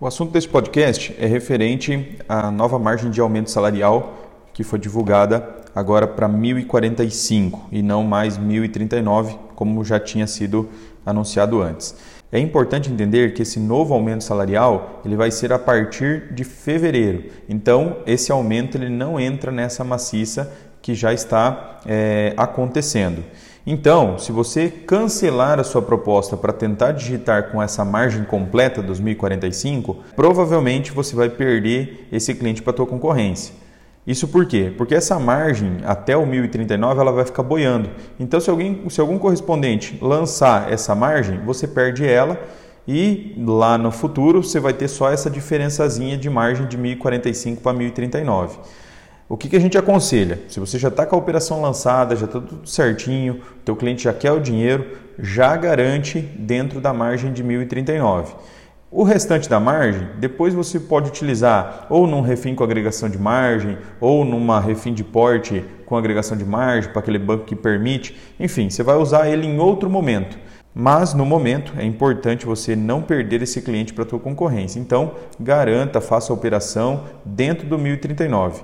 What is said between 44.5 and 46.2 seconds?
vai ter só essa diferençazinha